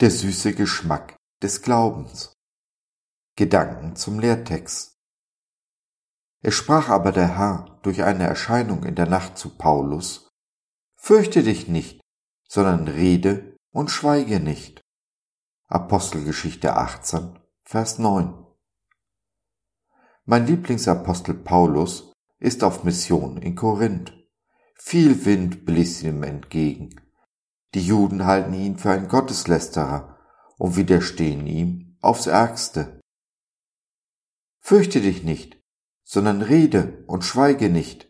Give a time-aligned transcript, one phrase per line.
[0.00, 2.32] Der süße Geschmack des Glaubens.
[3.34, 4.96] Gedanken zum Lehrtext.
[6.40, 10.28] Es sprach aber der Herr durch eine Erscheinung in der Nacht zu Paulus,
[10.94, 12.00] Fürchte dich nicht,
[12.48, 14.80] sondern rede und schweige nicht.
[15.66, 18.46] Apostelgeschichte 18, Vers 9.
[20.26, 24.12] Mein Lieblingsapostel Paulus ist auf Mission in Korinth.
[24.76, 27.07] Viel Wind bläst ihm entgegen.
[27.74, 30.18] Die Juden halten ihn für einen Gotteslästerer
[30.56, 33.00] und widerstehen ihm aufs Ärgste.
[34.60, 35.60] Fürchte dich nicht,
[36.04, 38.08] sondern rede und schweige nicht,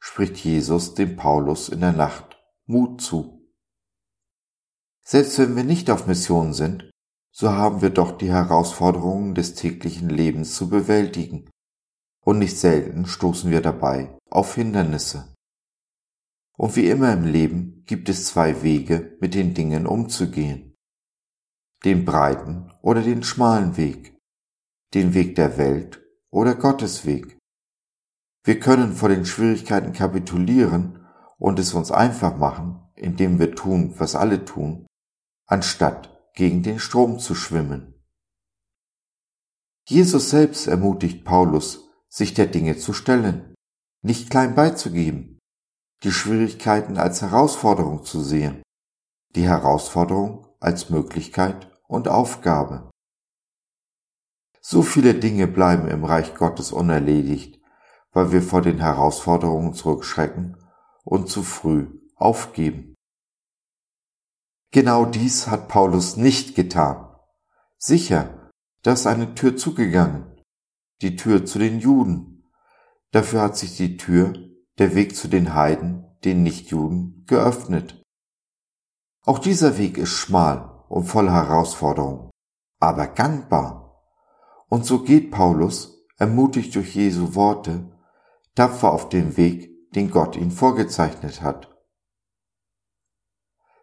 [0.00, 3.52] spricht Jesus dem Paulus in der Nacht Mut zu.
[5.04, 6.90] Selbst wenn wir nicht auf Mission sind,
[7.30, 11.50] so haben wir doch die Herausforderungen des täglichen Lebens zu bewältigen,
[12.20, 15.32] und nicht selten stoßen wir dabei auf Hindernisse.
[16.56, 20.74] Und wie immer im Leben gibt es zwei Wege, mit den Dingen umzugehen.
[21.84, 24.16] Den breiten oder den schmalen Weg,
[24.94, 27.38] den Weg der Welt oder Gottes Weg.
[28.44, 31.06] Wir können vor den Schwierigkeiten kapitulieren
[31.38, 34.86] und es uns einfach machen, indem wir tun, was alle tun,
[35.46, 37.94] anstatt gegen den Strom zu schwimmen.
[39.88, 43.54] Jesus selbst ermutigt Paulus, sich der Dinge zu stellen,
[44.02, 45.35] nicht klein beizugeben,
[46.02, 48.62] die Schwierigkeiten als Herausforderung zu sehen,
[49.34, 52.90] die Herausforderung als Möglichkeit und Aufgabe.
[54.60, 57.60] So viele Dinge bleiben im Reich Gottes unerledigt,
[58.12, 60.56] weil wir vor den Herausforderungen zurückschrecken
[61.04, 62.94] und zu früh aufgeben.
[64.72, 67.16] Genau dies hat Paulus nicht getan.
[67.78, 68.50] Sicher,
[68.82, 70.42] da ist eine Tür zugegangen,
[71.00, 72.44] die Tür zu den Juden.
[73.12, 74.45] Dafür hat sich die Tür
[74.78, 78.02] der Weg zu den Heiden, den Nichtjuden, geöffnet.
[79.24, 82.30] Auch dieser Weg ist schmal und voll Herausforderungen,
[82.78, 84.02] aber gangbar.
[84.68, 87.92] Und so geht Paulus, ermutigt durch Jesu Worte,
[88.54, 91.74] tapfer auf den Weg, den Gott ihn vorgezeichnet hat.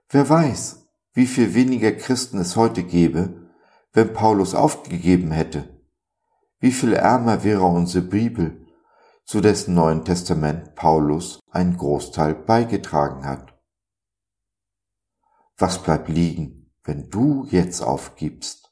[0.10, 3.50] Wer weiß, wie viel weniger Christen es heute gäbe,
[3.94, 5.82] wenn Paulus aufgegeben hätte.
[6.60, 8.63] Wie viel ärmer wäre unsere Bibel,
[9.26, 13.54] zu dessen Neuen Testament Paulus einen Großteil beigetragen hat.
[15.58, 18.72] Was bleibt liegen, wenn du jetzt aufgibst?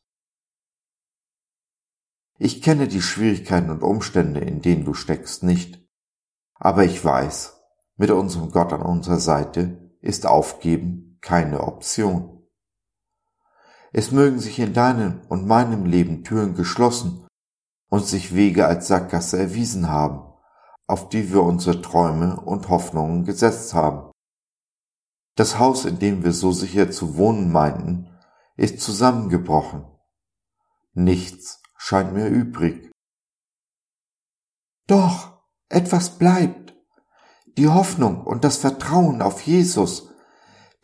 [2.37, 5.79] Ich kenne die Schwierigkeiten und Umstände, in denen du steckst, nicht,
[6.55, 7.61] aber ich weiß,
[7.97, 12.47] mit unserem Gott an unserer Seite ist Aufgeben keine Option.
[13.93, 17.27] Es mögen sich in deinem und meinem Leben Türen geschlossen
[17.89, 20.30] und sich Wege als Sackgasse erwiesen haben
[20.91, 24.11] auf die wir unsere Träume und Hoffnungen gesetzt haben.
[25.37, 28.09] Das Haus, in dem wir so sicher zu wohnen meinten,
[28.57, 29.85] ist zusammengebrochen.
[30.93, 32.91] Nichts scheint mir übrig.
[34.87, 36.75] Doch, etwas bleibt.
[37.57, 40.09] Die Hoffnung und das Vertrauen auf Jesus,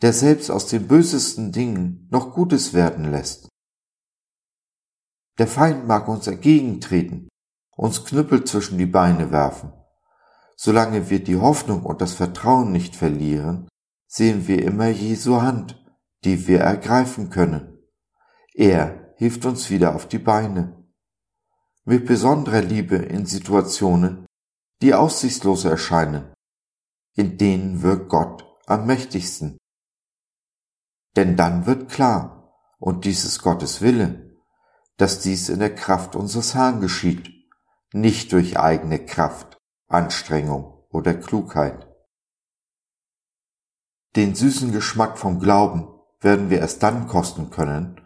[0.00, 3.48] der selbst aus den bösesten Dingen noch Gutes werden lässt.
[5.38, 7.28] Der Feind mag uns entgegentreten,
[7.76, 9.72] uns Knüppel zwischen die Beine werfen,
[10.60, 13.68] Solange wir die Hoffnung und das Vertrauen nicht verlieren,
[14.08, 15.80] sehen wir immer Jesu Hand,
[16.24, 17.78] die wir ergreifen können.
[18.54, 20.84] Er hilft uns wieder auf die Beine.
[21.84, 24.26] Mit besonderer Liebe in Situationen,
[24.82, 26.34] die aussichtslos erscheinen.
[27.14, 29.58] In denen wirkt Gott am mächtigsten.
[31.14, 34.36] Denn dann wird klar, und dies ist Gottes Wille,
[34.96, 37.30] dass dies in der Kraft unseres Herrn geschieht,
[37.92, 39.57] nicht durch eigene Kraft,
[39.88, 41.88] Anstrengung oder Klugheit.
[44.16, 45.88] Den süßen Geschmack vom Glauben
[46.20, 47.98] werden wir erst dann kosten können,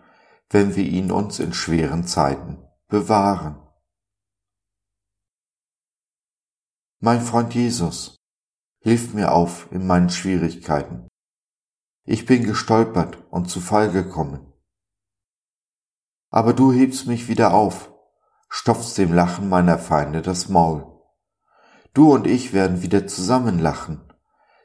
[0.49, 3.61] wenn wir ihn uns in schweren Zeiten bewahren.
[7.01, 8.17] Mein Freund Jesus,
[8.79, 11.09] hilf mir auf in meinen Schwierigkeiten.
[12.05, 14.53] Ich bin gestolpert und zu Fall gekommen.
[16.31, 17.93] Aber du hebst mich wieder auf,
[18.49, 20.92] stopfst dem Lachen meiner Feinde das Maul.
[21.95, 24.01] Du und ich werden wieder zusammen lachen,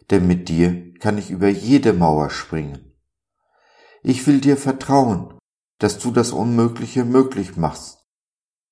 [0.09, 2.93] denn mit dir kann ich über jede Mauer springen.
[4.01, 5.37] Ich will dir vertrauen,
[5.79, 8.07] dass du das Unmögliche möglich machst,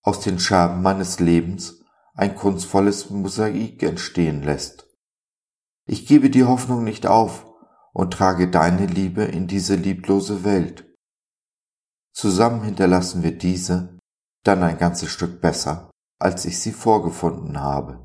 [0.02, 1.81] aus den Scherben meines Lebens
[2.13, 4.88] ein kunstvolles Mosaik entstehen lässt.
[5.86, 7.46] Ich gebe die Hoffnung nicht auf
[7.94, 10.86] und trage deine Liebe in diese lieblose Welt.
[12.13, 14.00] Zusammen hinterlassen wir diese
[14.44, 18.05] dann ein ganzes Stück besser, als ich sie vorgefunden habe.